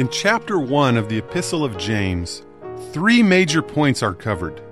[0.00, 2.42] In chapter 1 of the Epistle of James,
[2.90, 4.62] three major points are covered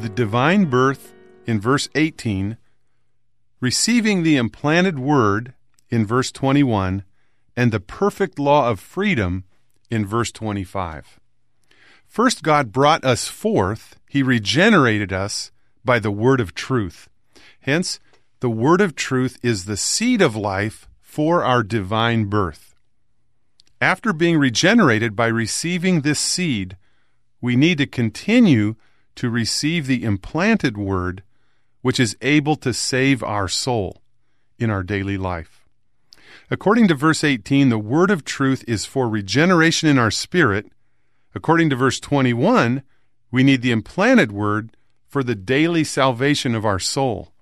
[0.00, 1.14] the divine birth
[1.46, 2.56] in verse 18,
[3.60, 5.54] receiving the implanted word
[5.90, 7.04] in verse 21,
[7.56, 9.44] and the perfect law of freedom
[9.90, 11.20] in verse 25.
[12.04, 15.52] First, God brought us forth, He regenerated us
[15.84, 17.08] by the word of truth.
[17.60, 18.00] Hence,
[18.40, 22.67] the word of truth is the seed of life for our divine birth.
[23.80, 26.76] After being regenerated by receiving this seed,
[27.40, 28.74] we need to continue
[29.14, 31.22] to receive the implanted word,
[31.82, 34.02] which is able to save our soul
[34.58, 35.64] in our daily life.
[36.50, 40.66] According to verse 18, the word of truth is for regeneration in our spirit.
[41.34, 42.82] According to verse 21,
[43.30, 47.32] we need the implanted word for the daily salvation of our soul.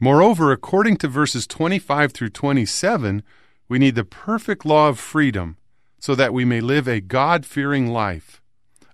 [0.00, 3.22] Moreover, according to verses 25 through 27,
[3.68, 5.56] we need the perfect law of freedom
[5.98, 8.42] so that we may live a God fearing life,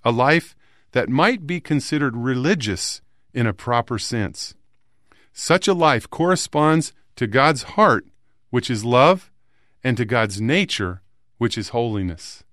[0.04, 0.54] a life
[0.92, 3.00] that might be considered religious
[3.34, 4.54] in a proper sense.
[5.32, 8.06] Such a life corresponds to God's heart,
[8.50, 9.30] which is love,
[9.82, 11.02] and to God's nature,
[11.38, 12.44] which is holiness.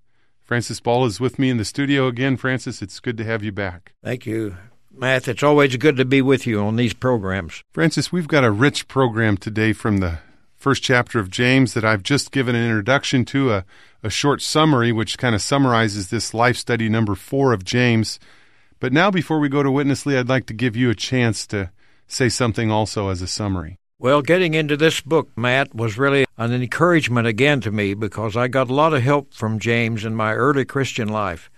[0.41, 2.37] Francis Ball is with me in the studio again.
[2.37, 3.93] Francis, it's good to have you back.
[4.03, 4.55] Thank you,
[4.91, 5.27] Matt.
[5.27, 7.63] It's always good to be with you on these programs.
[7.73, 10.19] Francis, we've got a rich program today from the
[10.67, 13.65] first chapter of James that I've just given an introduction to, a,
[14.03, 18.19] a short summary which kind of summarizes this life study number four of James.
[18.81, 21.47] But now, before we go to Witness Lee, I'd like to give you a chance
[21.47, 21.71] to
[22.05, 23.77] say something also as a summary.
[23.97, 28.49] Well, getting into this book, Matt, was really an encouragement again to me because I
[28.49, 31.49] got a lot of help from James in my early Christian life.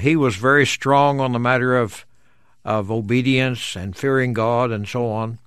[0.00, 2.06] He was very strong on the matter of
[2.64, 5.40] of obedience and fearing God and so on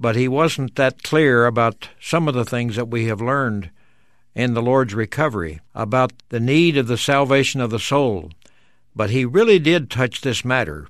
[0.00, 3.70] but he wasn't that clear about some of the things that we have learned
[4.34, 8.30] in the Lord's recovery about the need of the salvation of the soul.
[8.96, 10.88] But he really did touch this matter,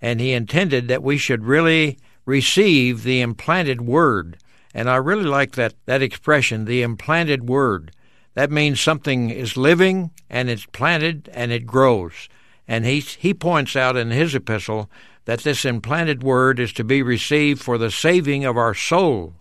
[0.00, 4.38] and he intended that we should really receive the implanted word.
[4.72, 7.90] And I really like that, that expression, the implanted word.
[8.34, 12.28] That means something is living and it's planted and it grows.
[12.66, 14.88] And he, he points out in his epistle
[15.24, 19.34] that this implanted word is to be received for the saving of our soul.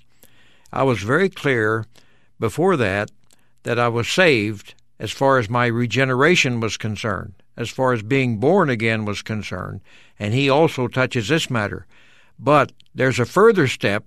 [0.72, 1.86] I was very clear
[2.40, 3.12] before that
[3.64, 8.38] that I was saved as far as my regeneration was concerned, as far as being
[8.38, 9.82] born again was concerned,
[10.20, 11.88] and he also touches this matter.
[12.38, 14.06] But there's a further step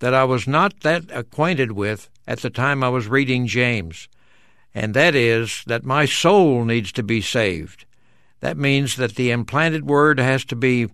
[0.00, 4.08] that I was not that acquainted with at the time I was reading James,
[4.74, 7.84] and that is that my soul needs to be saved.
[8.44, 10.88] That means that the implanted word has to be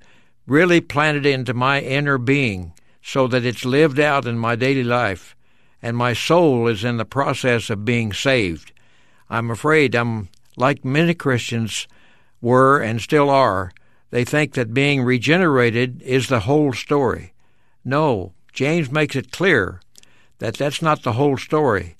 [0.46, 5.34] really planted into my inner being so that it's lived out in my daily life,
[5.82, 8.70] and my soul is in the process of being saved.
[9.28, 11.88] I'm afraid I'm like many Christians
[12.40, 13.72] were and still are.
[14.10, 17.32] They think that being regenerated is the whole story.
[17.84, 19.80] No, James makes it clear
[20.38, 21.96] that that's not the whole story.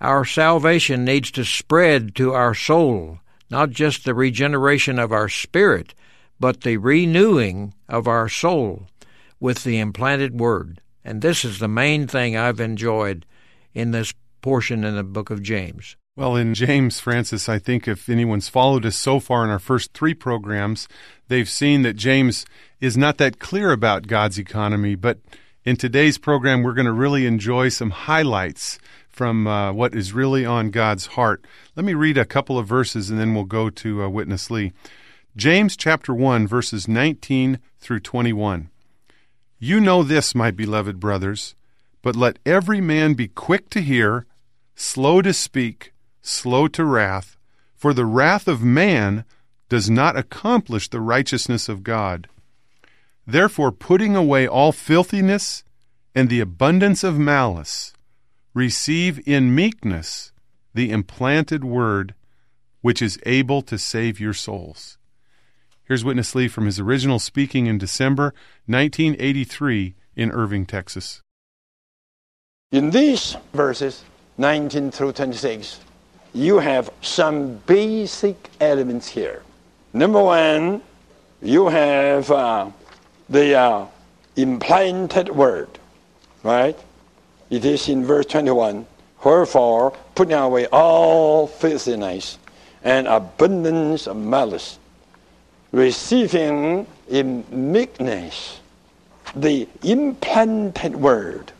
[0.00, 3.18] Our salvation needs to spread to our soul
[3.52, 5.94] not just the regeneration of our spirit,
[6.40, 8.88] but the renewing of our soul
[9.38, 10.80] with the implanted word.
[11.04, 13.26] And this is the main thing I've enjoyed
[13.74, 15.96] in this portion in the book of James.
[16.16, 19.92] Well, in James, Francis, I think if anyone's followed us so far in our first
[19.92, 20.88] three programs,
[21.28, 22.46] they've seen that James
[22.80, 24.94] is not that clear about God's economy.
[24.94, 25.18] But
[25.62, 28.78] in today's program, we're going to really enjoy some highlights
[29.12, 31.44] from uh, what is really on God's heart.
[31.76, 34.72] Let me read a couple of verses and then we'll go to uh, Witness Lee.
[35.36, 38.70] James chapter 1, verses 19 through 21.
[39.58, 41.54] You know this, my beloved brothers,
[42.02, 44.26] but let every man be quick to hear,
[44.74, 47.36] slow to speak, slow to wrath,
[47.76, 49.24] for the wrath of man
[49.68, 52.28] does not accomplish the righteousness of God.
[53.26, 55.64] Therefore, putting away all filthiness
[56.14, 57.94] and the abundance of malice,
[58.54, 60.32] receive in meekness
[60.74, 62.14] the implanted word
[62.80, 64.98] which is able to save your souls.
[65.84, 68.34] Here's Witness Lee from his original speaking in December
[68.66, 71.20] 1983 in Irving, Texas.
[72.70, 74.04] In these verses,
[74.38, 75.80] 19 through 26,
[76.34, 79.42] you have some basic elements here.
[79.92, 80.80] Number one,
[81.42, 82.70] you have uh,
[83.28, 83.86] the uh,
[84.36, 85.68] implanted word,
[86.42, 86.78] right?
[87.52, 88.86] It is in verse 21.
[89.22, 92.38] Wherefore, putting away all filthiness
[92.82, 94.78] and abundance of malice,
[95.70, 98.58] receiving in meekness
[99.36, 101.52] the implanted word,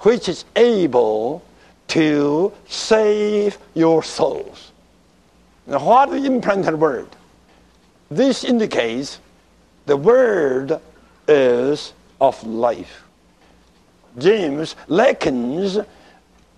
[0.00, 1.42] which is able
[1.88, 4.70] to save your souls.
[5.66, 7.08] Now, what is implanted word?
[8.10, 9.18] This indicates
[9.86, 10.78] the word
[11.26, 13.05] is of life.
[14.18, 15.78] James likens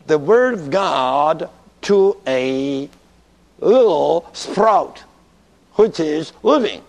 [0.07, 1.51] the word of God
[1.83, 2.89] to a
[3.61, 5.03] little sprout,
[5.75, 6.83] which is living,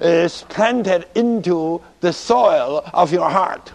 [0.00, 3.72] is planted into the soil of your heart.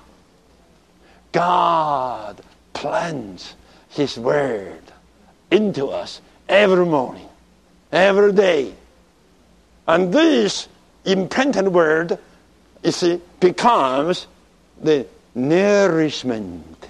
[1.32, 2.42] God
[2.74, 3.56] plants
[3.90, 4.82] His word
[5.52, 7.28] into us every morning,
[7.92, 8.74] every day.
[9.88, 10.68] And this
[11.06, 12.18] implanted word,
[12.84, 14.28] you see, becomes
[14.82, 16.88] the nourishment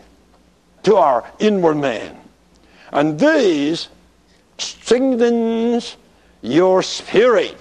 [0.83, 2.17] to our inward man.
[2.91, 3.87] And this
[4.57, 5.97] strengthens
[6.41, 7.57] your spirit.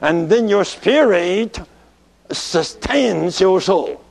[0.00, 1.58] And then your spirit
[2.30, 4.04] sustains your soul.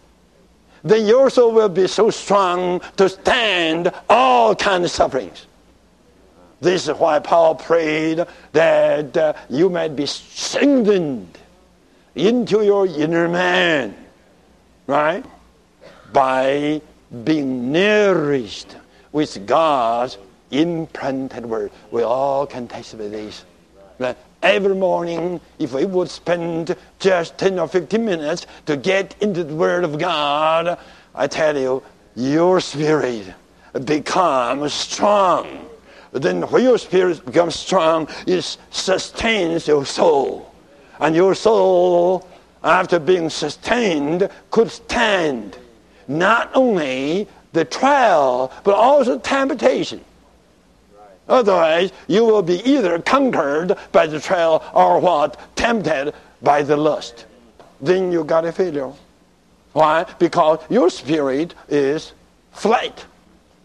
[0.84, 5.46] Then your soul will be so strong to stand all kinds of sufferings.
[6.60, 11.38] This is why Paul prayed that uh, you might be strengthened
[12.16, 13.96] into your inner man,
[14.86, 15.26] right?
[16.14, 16.82] By
[17.24, 18.76] being nourished
[19.12, 20.18] with God's
[20.52, 21.72] implanted word.
[21.92, 23.46] We all can testify this.
[24.42, 29.54] Every morning, if we would spend just 10 or 15 minutes to get into the
[29.54, 30.80] Word of God,
[31.14, 31.84] I tell you,
[32.16, 33.34] your spirit
[33.86, 35.70] becomes strong
[36.12, 40.54] then when your spirit becomes strong, it sustains your soul.
[41.00, 42.28] And your soul,
[42.64, 45.58] after being sustained, could stand
[46.18, 50.02] not only the trial, but also temptation.
[51.28, 55.40] Otherwise, you will be either conquered by the trial or what?
[55.56, 57.26] Tempted by the lust.
[57.80, 58.92] Then you got a failure.
[59.74, 60.06] Why?
[60.20, 62.14] Because your spirit is
[62.52, 63.06] flat,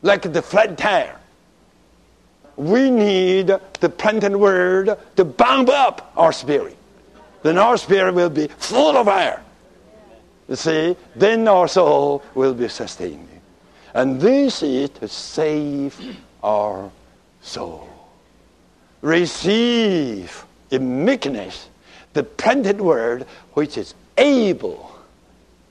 [0.03, 1.19] like the flat tire
[2.57, 3.49] we need
[3.81, 6.77] the planted word to bump up our spirit.
[7.43, 9.43] Then our spirit will be full of fire.
[10.49, 13.29] You see, then our soul will be sustained.
[13.95, 15.99] And this is to save
[16.43, 16.91] our
[17.41, 17.89] soul.
[19.01, 21.69] Receive in meekness
[22.13, 24.99] the planted word which is able.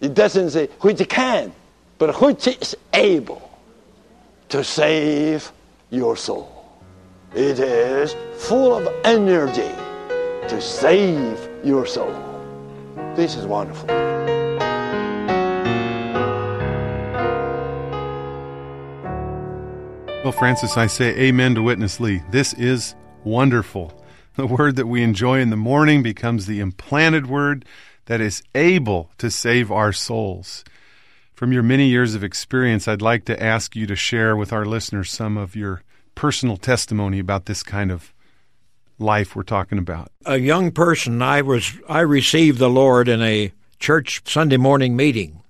[0.01, 1.53] It doesn't say which can,
[1.97, 3.49] but which is able
[4.49, 5.51] to save
[5.89, 6.51] your soul.
[7.33, 9.73] It is full of energy
[10.47, 12.13] to save your soul.
[13.15, 14.34] This is wonderful.
[20.25, 22.23] Well, Francis, I say amen to Witness Lee.
[22.31, 23.93] This is wonderful.
[24.37, 27.63] The word that we enjoy in the morning becomes the implanted word
[28.05, 30.63] that is able to save our souls.
[31.35, 34.65] From your many years of experience, I'd like to ask you to share with our
[34.65, 35.83] listeners some of your
[36.15, 38.11] personal testimony about this kind of
[38.97, 40.11] life we're talking about?
[40.25, 45.43] A young person, I was I received the Lord in a church Sunday morning meeting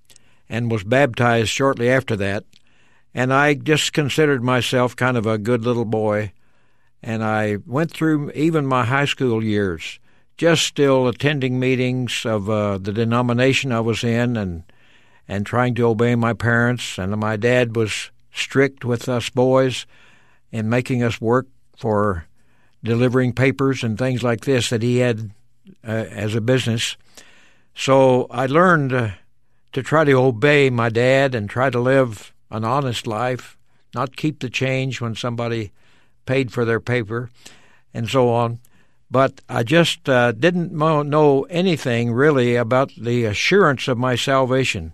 [0.50, 2.44] and was baptized shortly after that.
[3.16, 6.34] And I just considered myself kind of a good little boy.
[7.02, 10.00] And I went through even my high school years
[10.38, 14.64] just still attending meetings of uh, the denomination I was in and
[15.28, 17.00] and trying to obey my parents.
[17.00, 19.88] And my dad was strict with us boys
[20.52, 22.26] and making us work for
[22.84, 25.32] delivering papers and things like this that he had
[25.84, 26.96] uh, as a business.
[27.74, 29.10] So I learned uh,
[29.74, 33.58] to try to obey my dad and try to live an honest life,
[33.94, 35.72] not keep the change when somebody
[36.26, 37.30] paid for their paper,
[37.94, 38.60] and so on.
[39.10, 44.94] But I just uh, didn't know anything really about the assurance of my salvation.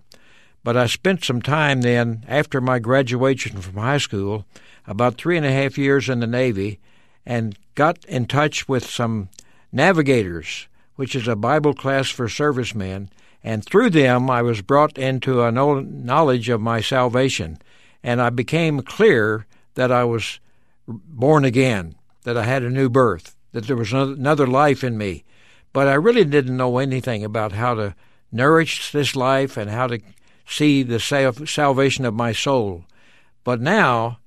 [0.63, 4.45] But I spent some time then, after my graduation from high school,
[4.85, 6.79] about three and a half years in the Navy
[7.25, 9.29] and got in touch with some
[9.71, 13.09] navigators, which is a Bible class for servicemen.
[13.43, 17.57] And through them, I was brought into a knowledge of my salvation.
[18.03, 19.45] And I became clear
[19.75, 20.39] that I was
[20.87, 25.23] born again, that I had a new birth, that there was another life in me.
[25.73, 27.95] But I really didn't know anything about how to
[28.31, 29.99] nourish this life and how to
[30.45, 32.85] see the salvation of my soul.
[33.43, 34.19] But now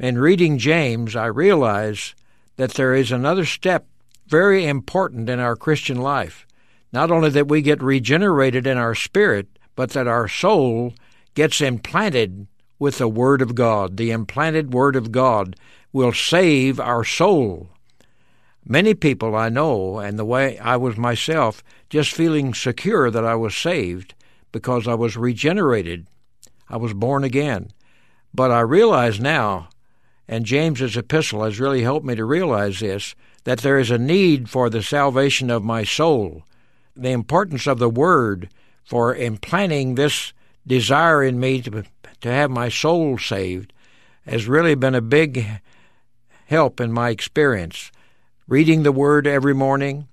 [0.00, 2.14] In reading James, I realize
[2.56, 3.84] that there is another step
[4.26, 6.46] very important in our Christian life.
[6.92, 10.94] Not only that we get regenerated in our spirit, but that our soul
[11.34, 12.46] gets implanted
[12.78, 13.96] with the Word of God.
[13.96, 15.56] The implanted Word of God
[15.92, 17.70] will save our soul.
[18.64, 23.34] Many people I know, and the way I was myself, just feeling secure that I
[23.34, 24.14] was saved
[24.52, 26.06] because I was regenerated.
[26.68, 27.70] I was born again.
[28.34, 29.68] But I realize now,
[30.28, 34.48] and James's epistle has really helped me to realize this, that there is a need
[34.48, 36.44] for the salvation of my soul.
[37.00, 38.50] The importance of the Word
[38.84, 40.34] for implanting this
[40.66, 41.84] desire in me to,
[42.20, 43.72] to have my soul saved
[44.26, 45.46] has really been a big
[46.44, 47.90] help in my experience
[48.46, 50.08] reading the Word every morning.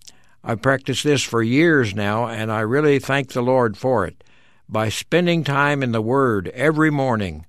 [0.46, 4.24] I've practiced this for years now, and I really thank the Lord for it.
[4.70, 7.46] By spending time in the Word every morning,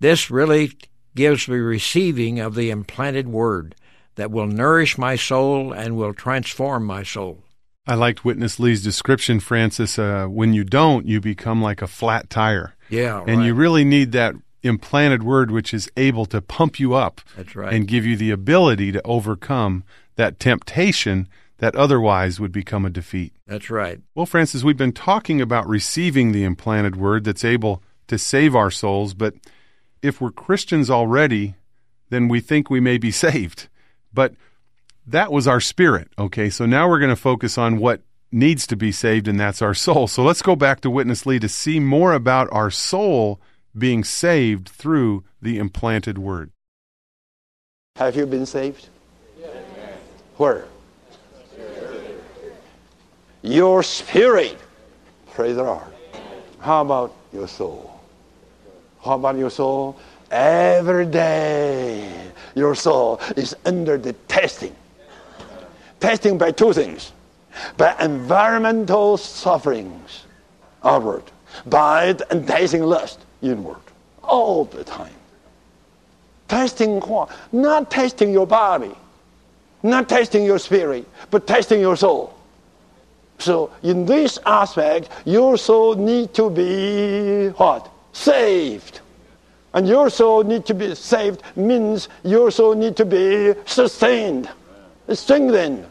[0.00, 0.70] this really
[1.14, 3.74] gives me receiving of the implanted Word
[4.16, 7.42] that will nourish my soul and will transform my soul.
[7.86, 9.98] I liked Witness Lee's description, Francis.
[9.98, 12.74] Uh, when you don't, you become like a flat tire.
[12.88, 13.28] Yeah, right.
[13.28, 17.56] And you really need that implanted word which is able to pump you up That's
[17.56, 17.72] right.
[17.72, 19.82] and give you the ability to overcome
[20.14, 23.32] that temptation that otherwise would become a defeat.
[23.46, 24.00] That's right.
[24.14, 28.70] Well, Francis, we've been talking about receiving the implanted word that's able to save our
[28.70, 29.34] souls, but
[30.02, 31.54] if we're Christians already,
[32.10, 33.68] then we think we may be saved.
[34.12, 34.34] But
[35.06, 36.50] that was our spirit, okay?
[36.50, 39.74] So now we're going to focus on what needs to be saved, and that's our
[39.74, 40.06] soul.
[40.06, 43.40] So let's go back to Witness Lee to see more about our soul
[43.76, 46.50] being saved through the implanted word.
[47.96, 48.88] Have you been saved?
[50.36, 50.64] Where?
[53.42, 54.56] Your spirit.
[55.32, 55.82] Praise the Lord.
[56.60, 58.00] How about your soul?
[59.04, 59.98] How about your soul?
[60.30, 64.74] Every day, your soul is under the testing.
[66.02, 67.12] Testing by two things
[67.76, 70.24] by environmental sufferings,
[70.82, 71.22] outward,
[71.66, 73.76] by the enticing lust, inward,
[74.22, 75.14] all the time.
[76.48, 77.30] Testing what?
[77.52, 78.94] Not testing your body,
[79.82, 82.34] not testing your spirit, but testing your soul.
[83.38, 87.88] So in this aspect, your soul need to be what?
[88.12, 89.00] Saved.
[89.72, 94.50] And your soul need to be saved means your soul need to be sustained,
[95.08, 95.86] strengthened.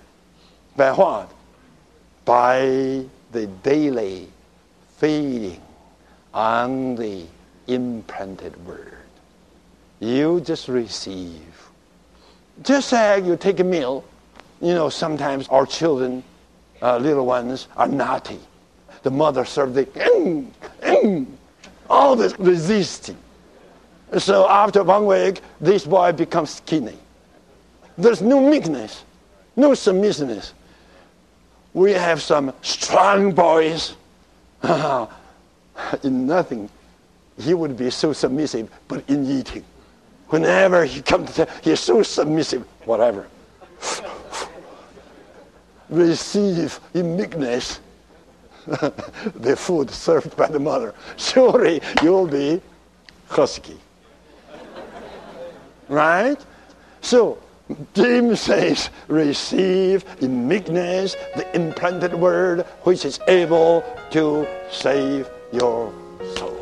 [0.76, 1.32] By what?
[2.26, 4.28] By the daily
[4.98, 5.62] feeding
[6.34, 7.26] on the
[7.68, 8.98] implanted word.
[10.00, 11.70] You just receive.
[12.64, 14.04] Just like you take a meal,
[14.62, 16.24] you know, sometimes our children,
[16.82, 18.40] uh, little ones, are naughty.
[19.04, 20.48] The mother serves the, mm,
[20.82, 21.26] mm,
[21.90, 23.18] all this resisting.
[24.18, 26.98] So after one week, this boy becomes skinny.
[27.98, 29.04] There's no meekness,
[29.56, 30.54] no submissiveness.
[31.74, 33.96] We have some strong boys.
[36.04, 36.70] in nothing,
[37.40, 39.64] he would be so submissive, but in eating.
[40.30, 43.28] Whenever he comes, to, he's so submissive, whatever.
[45.90, 47.80] Receive in meekness
[49.36, 50.94] the food served by the mother.
[51.18, 52.62] Surely you'll be
[53.28, 53.78] husky.
[55.88, 56.38] Right?
[57.02, 57.40] So,
[57.94, 65.94] James says, receive in meekness the implanted word which is able to save your
[66.36, 66.62] soul.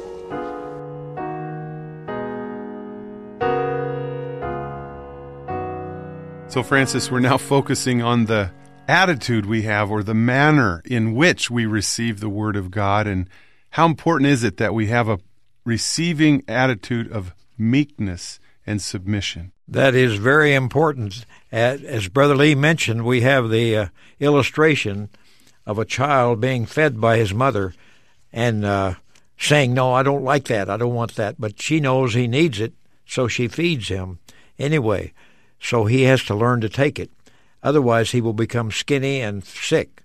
[6.49, 8.51] So, Francis, we're now focusing on the
[8.87, 13.05] attitude we have or the manner in which we receive the Word of God.
[13.05, 13.29] And
[13.69, 15.19] how important is it that we have a
[15.63, 19.51] receiving attitude of meekness and submission?
[19.71, 21.25] That is very important.
[21.51, 23.87] As Brother Lee mentioned, we have the uh,
[24.19, 25.09] illustration
[25.63, 27.75] of a child being fed by his mother
[28.33, 28.95] and uh,
[29.37, 30.71] saying, No, I don't like that.
[30.71, 31.35] I don't want that.
[31.39, 32.73] But she knows he needs it,
[33.05, 34.17] so she feeds him
[34.57, 35.13] anyway.
[35.59, 37.11] So he has to learn to take it.
[37.61, 40.01] Otherwise, he will become skinny and sick.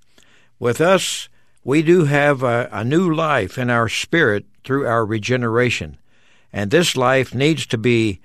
[0.59, 1.31] With us,
[1.65, 5.97] we do have a, a new life in our spirit through our regeneration.
[6.53, 8.21] And this life needs to be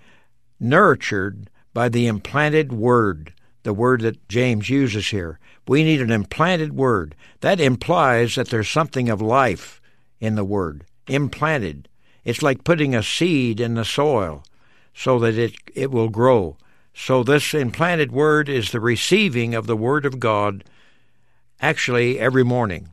[0.60, 5.40] nurtured by the implanted word, the word that James uses here.
[5.68, 7.16] We need an implanted word.
[7.42, 9.82] That implies that there's something of life
[10.20, 11.88] in the word, implanted.
[12.24, 14.44] It's like putting a seed in the soil
[14.94, 16.58] so that it, it will grow.
[16.94, 20.66] So, this implanted word is the receiving of the Word of God
[21.62, 22.90] actually every morning.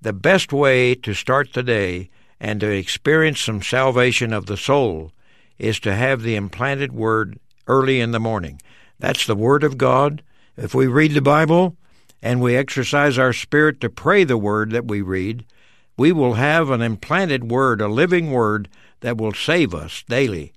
[0.00, 5.12] The best way to start the day and to experience some salvation of the soul
[5.60, 7.38] is to have the implanted Word
[7.68, 8.60] early in the morning.
[8.98, 10.22] That's the Word of God.
[10.56, 11.76] If we read the Bible
[12.22, 15.44] and we exercise our spirit to pray the Word that we read,
[15.96, 18.68] we will have an implanted Word, a living Word
[19.00, 20.52] that will save us daily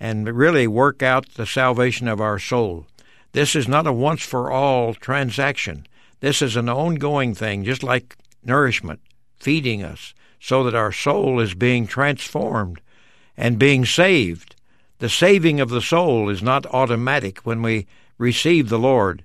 [0.00, 2.86] and really work out the salvation of our soul.
[3.32, 5.86] This is not a once for all transaction.
[6.20, 9.00] This is an ongoing thing, just like nourishment,
[9.38, 12.80] feeding us, so that our soul is being transformed
[13.38, 14.56] and being saved.
[14.98, 17.86] The saving of the soul is not automatic when we
[18.18, 19.22] receive the Lord,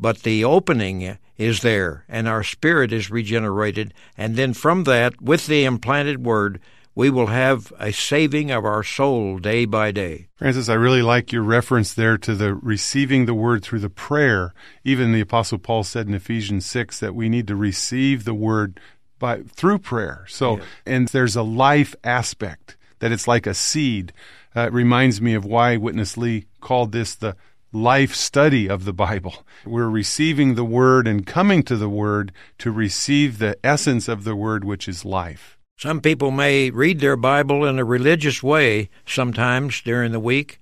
[0.00, 5.46] but the opening is there, and our spirit is regenerated, and then from that, with
[5.46, 6.58] the implanted word,
[6.94, 10.28] we will have a saving of our soul day by day.
[10.36, 14.54] Francis, I really like your reference there to the receiving the word through the prayer.
[14.84, 18.80] Even the apostle Paul said in Ephesians 6 that we need to receive the word
[19.18, 20.24] by through prayer.
[20.28, 24.12] So, and there's a life aspect that it's like a seed.
[24.56, 27.36] Uh, it reminds me of why Witness Lee called this the
[27.72, 29.44] life study of the Bible.
[29.64, 34.36] We're receiving the Word and coming to the Word to receive the essence of the
[34.36, 35.58] Word, which is life.
[35.78, 40.60] Some people may read their Bible in a religious way sometimes during the week,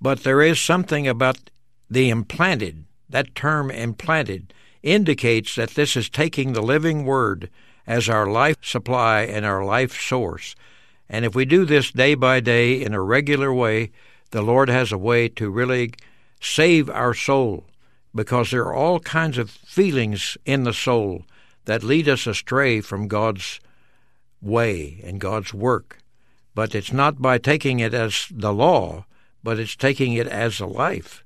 [0.00, 1.50] but there is something about
[1.90, 2.84] the implanted.
[3.08, 7.50] That term implanted indicates that this is taking the living Word
[7.86, 10.54] as our life supply and our life source.
[11.12, 13.90] And if we do this day by day in a regular way,
[14.30, 15.92] the Lord has a way to really
[16.40, 17.64] save our soul
[18.14, 21.24] because there are all kinds of feelings in the soul
[21.64, 23.58] that lead us astray from God's
[24.40, 25.98] way and God's work.
[26.54, 29.04] But it's not by taking it as the law,
[29.42, 31.24] but it's taking it as a life.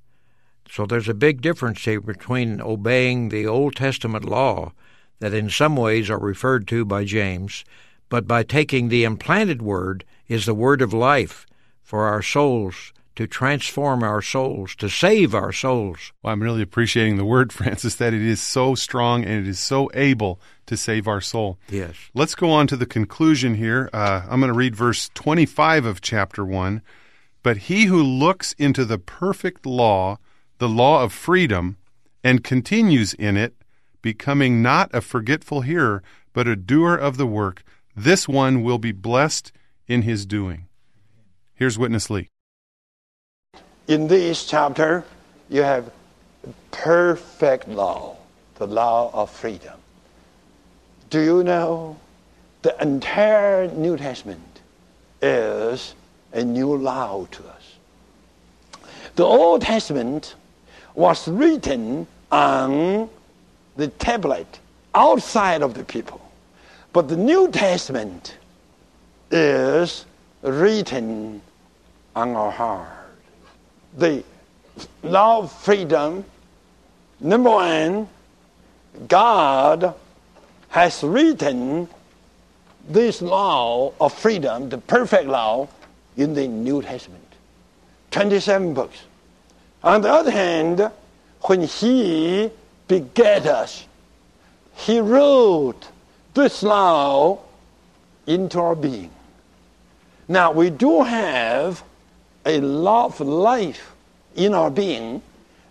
[0.71, 4.73] So there's a big difference here between obeying the Old Testament law
[5.21, 7.65] that in some ways are referred to by James,
[8.15, 11.49] but by taking the implanted word is the word of life
[11.83, 16.13] for our souls to transform our souls, to save our souls.
[16.23, 19.59] Well, I'm really appreciating the word, Francis, that it is so strong and it is
[19.59, 21.59] so able to save our soul.
[21.69, 21.97] Yes.
[22.15, 23.91] Let's go on to the conclusion here.
[23.93, 26.83] Uh, I'm going to read verse 25 of chapter 1.
[27.43, 30.19] But he who looks into the perfect law,
[30.59, 31.79] the law of freedom,
[32.23, 33.57] and continues in it,
[34.03, 36.01] becoming not a forgetful hearer,
[36.33, 37.65] but a doer of the work,
[37.97, 39.53] this one will be blessed
[39.87, 40.67] in his doing.
[41.55, 42.31] Here's Witness Lee.
[43.87, 45.05] In this chapter,
[45.49, 45.91] you have
[46.71, 48.17] perfect law,
[48.57, 49.79] the law of freedom.
[51.11, 51.97] Do you know
[52.63, 54.61] the entire New Testament
[55.23, 55.95] is
[56.33, 57.75] a new law to us?
[59.17, 60.35] The Old Testament
[60.95, 63.09] was written on
[63.77, 64.59] the tablet
[64.95, 66.24] outside of the people.
[66.95, 68.37] But the New Testament
[69.29, 70.07] is
[70.43, 71.43] written
[72.15, 72.89] on our heart.
[73.99, 74.23] The
[75.03, 76.25] law of freedom,
[77.19, 78.09] number one,
[79.09, 79.93] God
[80.69, 81.89] has written
[82.89, 85.67] this law of freedom, the perfect law,
[86.17, 87.27] in the New Testament.
[88.13, 89.03] 27 books.
[89.83, 90.93] On the other hand,
[91.43, 92.51] when He
[92.87, 93.85] begat us,
[94.77, 95.89] He wrote
[96.35, 97.39] this law
[98.27, 99.11] into our being.
[100.29, 101.83] Now, we do have
[102.45, 103.95] a law of life
[104.35, 105.23] in our being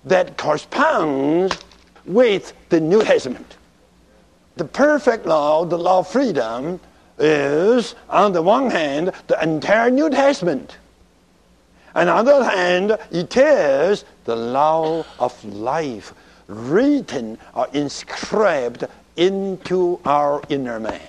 [0.06, 1.58] that corresponds
[2.06, 3.58] with the New Testament.
[4.56, 6.80] The perfect law, the law of freedom,
[7.18, 10.78] is, on the one hand, the entire New Testament.
[11.96, 16.14] On the other hand, it is the law of life
[16.48, 21.02] written or inscribed into our inner man.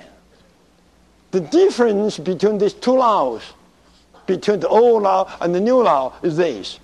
[1.30, 3.42] The difference between these two laws,
[4.26, 6.78] between the old law and the new law, is this.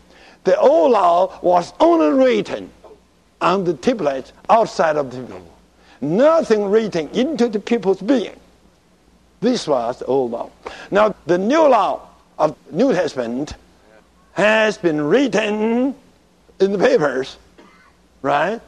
[0.45, 2.71] The old law was only written
[3.41, 5.47] on the tablets outside of the people.
[6.01, 8.37] Nothing written into the people's being.
[9.41, 10.51] This was the old law.
[10.91, 13.55] Now, the new law of New Testament
[14.33, 15.95] has been written
[16.59, 17.37] in the papers,
[18.23, 18.61] right?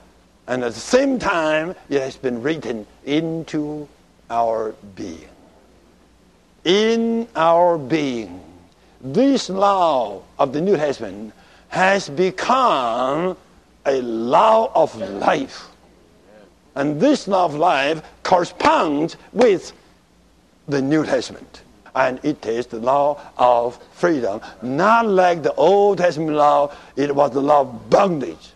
[0.46, 3.88] And at the same time, it has been written into
[4.28, 5.28] our being.
[6.64, 8.40] In our being,
[9.00, 11.32] this law of the New Testament
[11.68, 13.36] has become
[13.86, 15.68] a law of life.
[16.74, 19.72] And this law of life corresponds with
[20.68, 21.62] the New Testament.
[21.94, 24.40] And it is the law of freedom.
[24.62, 28.52] Not like the Old Testament law, it was the law of bondage.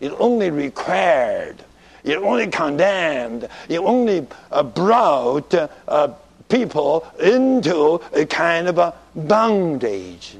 [0.00, 1.62] It only required,
[2.04, 6.08] it only condemned, it only uh, brought uh,
[6.48, 10.36] people into a kind of a bondage,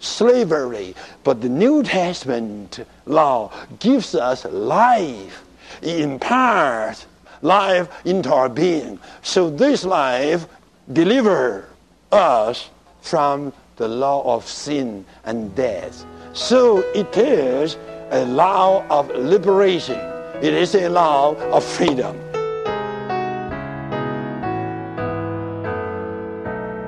[0.00, 0.94] slavery.
[1.22, 5.44] But the New Testament law gives us life.
[5.80, 7.06] It imparts
[7.42, 8.98] life into our being.
[9.22, 10.46] So this life
[10.92, 11.64] delivers
[12.12, 16.04] us from the law of sin and death.
[16.32, 17.76] So it is
[18.14, 19.98] a law of liberation.
[20.40, 22.16] It is a law of freedom.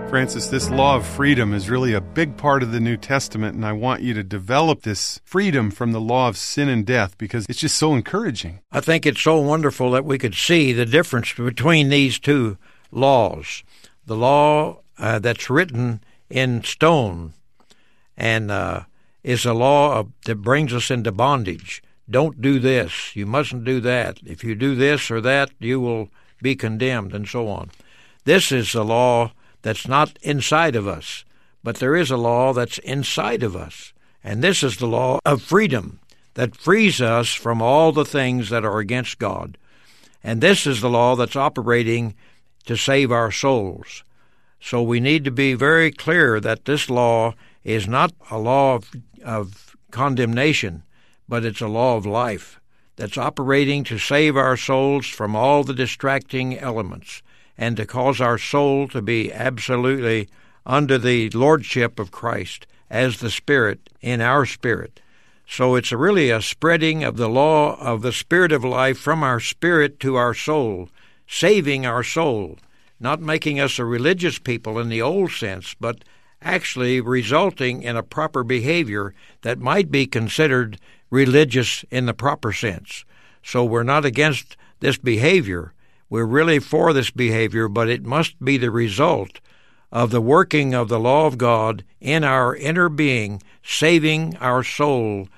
[0.09, 3.67] Francis, this law of freedom is really a big part of the New Testament, and
[3.67, 7.45] I want you to develop this freedom from the law of sin and death because
[7.49, 8.61] it's just so encouraging.
[8.71, 12.57] I think it's so wonderful that we could see the difference between these two
[12.93, 13.65] laws.
[14.07, 17.33] The law uh, that's written in stone
[18.17, 18.85] and uh,
[19.27, 21.83] is a law of, that brings us into bondage.
[22.09, 23.17] Don't do this.
[23.17, 24.21] You mustn't do that.
[24.25, 26.11] If you do this or that, you will
[26.41, 27.73] be condemned, and so on.
[28.25, 31.25] This is a law that's not inside of us,
[31.65, 33.93] but there is a law that's inside of us.
[34.23, 35.99] And this is the law of freedom
[36.35, 39.59] that frees us from all the things that are against God.
[40.23, 42.15] And this is the law that's operating
[42.67, 44.05] to save our souls.
[44.61, 47.35] So we need to be very clear that this law
[47.67, 48.93] is not a law of,
[49.27, 50.83] of condemnation,
[51.29, 52.61] but it's a law of life
[52.97, 57.23] that's operating to save our souls from all the distracting elements
[57.59, 60.29] and to cause our soul to be absolutely
[60.65, 65.01] under the lordship of Christ as the Spirit in our spirit.
[65.49, 69.41] So it's really a spreading of the law of the Spirit of life from our
[69.41, 70.89] spirit to our soul,
[71.27, 72.59] saving our soul,
[72.99, 76.03] not making us a religious people in the old sense, but
[76.43, 80.79] actually resulting in a proper behavior that might be considered
[81.11, 83.05] religious in the proper sense.
[83.43, 85.73] So we're not against this behavior,
[86.09, 89.41] we're really for this behavior, but it must be the result
[89.91, 95.29] of the working of the law of God in our inner being, saving our soul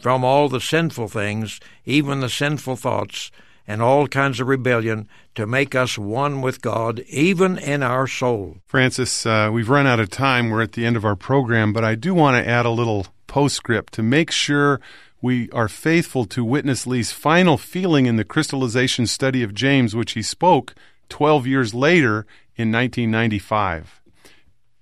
[0.00, 3.30] from all the sinful things, even the sinful thoughts,
[3.66, 8.56] and all kinds of rebellion to make us one with God, even in our soul.
[8.66, 10.50] Francis, uh, we've run out of time.
[10.50, 13.06] We're at the end of our program, but I do want to add a little
[13.28, 14.80] postscript to make sure
[15.22, 20.12] we are faithful to Witness Lee's final feeling in the crystallization study of James, which
[20.12, 20.74] he spoke
[21.08, 24.00] 12 years later in 1995.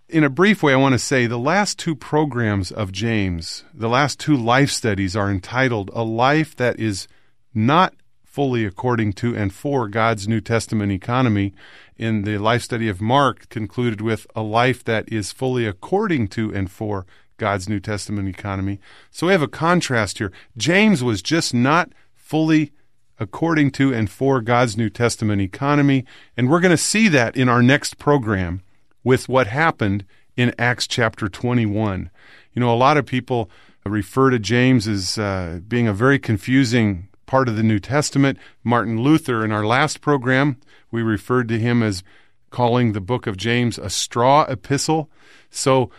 [0.09, 3.91] In a brief way, I want to say the last two programs of James, the
[3.91, 7.09] last two life studies, are entitled A Life That Is
[7.53, 7.93] Not
[8.37, 11.55] Fully According to and For God's New Testament Economy.
[11.97, 16.53] In the life study of Mark, concluded with A Life That Is Fully According to
[16.53, 17.07] and For
[17.39, 18.79] God's New Testament economy.
[19.11, 20.31] So we have a contrast here.
[20.55, 22.73] James was just not fully
[23.19, 26.05] according to and for God's New Testament economy,
[26.37, 28.61] and we're going to see that in our next program
[29.03, 30.05] with what happened
[30.37, 32.11] in Acts chapter 21.
[32.53, 33.49] You know, a lot of people
[33.87, 38.39] refer to James as uh, being a very confusing part of the New Testament.
[38.65, 40.57] Martin Luther, in our last program,
[40.91, 42.03] we referred to him as
[42.51, 45.11] calling the book of James a straw epistle.
[45.51, 45.91] So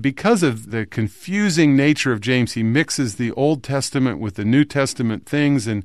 [0.00, 4.64] because of the confusing nature of James, he mixes the Old Testament with the New
[4.64, 5.66] Testament things.
[5.66, 5.84] And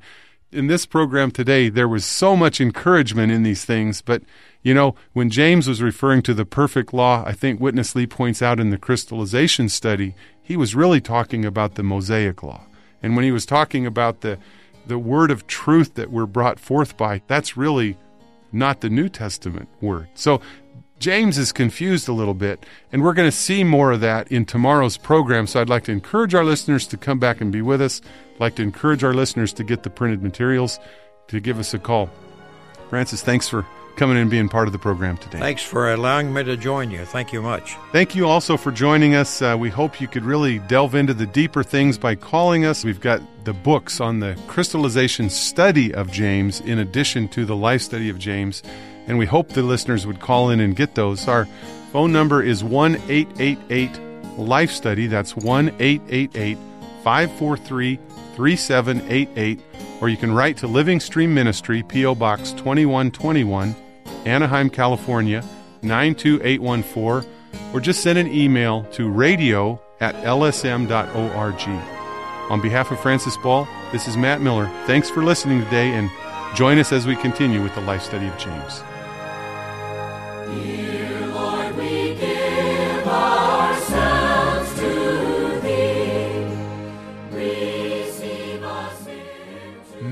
[0.51, 4.01] in this program today, there was so much encouragement in these things.
[4.01, 4.23] But,
[4.61, 8.41] you know, when James was referring to the perfect law, I think Witness Lee points
[8.41, 12.65] out in the crystallization study, he was really talking about the Mosaic law.
[13.01, 14.37] And when he was talking about the,
[14.87, 17.97] the word of truth that we're brought forth by, that's really
[18.51, 20.07] not the New Testament word.
[20.13, 20.41] So
[20.99, 24.45] James is confused a little bit, and we're going to see more of that in
[24.45, 25.45] tomorrow's program.
[25.45, 28.01] So I'd like to encourage our listeners to come back and be with us.
[28.35, 30.79] I'd like to encourage our listeners to get the printed materials,
[31.27, 32.09] to give us a call.
[32.89, 33.65] Francis, thanks for
[33.97, 35.39] coming and being part of the program today.
[35.39, 37.03] Thanks for allowing me to join you.
[37.05, 37.75] Thank you much.
[37.91, 39.41] Thank you also for joining us.
[39.41, 42.85] Uh, we hope you could really delve into the deeper things by calling us.
[42.85, 47.81] We've got the books on the crystallization study of James in addition to the life
[47.81, 48.63] study of James
[49.07, 51.27] and we hope the listeners would call in and get those.
[51.27, 51.47] Our
[51.91, 53.99] phone number is 1 888
[54.37, 55.07] Life Study.
[55.07, 56.57] That's 1 888
[57.03, 57.99] 543
[58.35, 59.59] 3788.
[60.01, 62.13] Or you can write to Living Stream Ministry, P.O.
[62.15, 63.75] Box 2121,
[64.27, 65.43] Anaheim, California
[65.81, 67.29] 92814,
[67.73, 71.69] or just send an email to radio at lsm.org.
[72.51, 74.67] On behalf of Francis Ball, this is Matt Miller.
[74.85, 76.09] Thanks for listening today and
[76.55, 78.83] join us as we continue with the life study of James.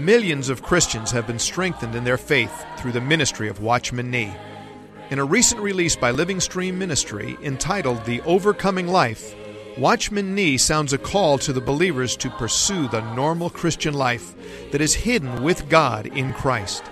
[0.05, 4.31] Millions of Christians have been strengthened in their faith through the ministry of Watchman Nee.
[5.09, 9.33] In a recent release by Living Stream Ministry entitled The Overcoming Life,
[9.79, 14.35] Watchman Nee sounds a call to the believers to pursue the normal Christian life
[14.69, 16.83] that is hidden with God in Christ.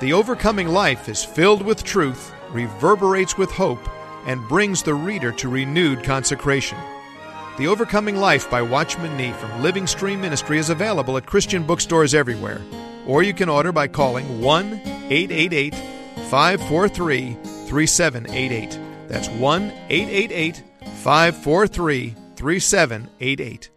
[0.00, 3.86] The overcoming life is filled with truth, reverberates with hope,
[4.26, 6.78] and brings the reader to renewed consecration.
[7.58, 12.12] The Overcoming Life by Watchman Nee from Living Stream Ministry is available at Christian bookstores
[12.12, 12.60] everywhere,
[13.06, 14.74] or you can order by calling 1
[15.08, 15.74] 888
[16.28, 17.32] 543
[17.66, 18.78] 3788.
[19.08, 20.62] That's 1 888
[21.02, 23.70] 543 3788.